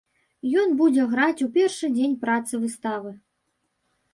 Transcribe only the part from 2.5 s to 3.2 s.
выставы.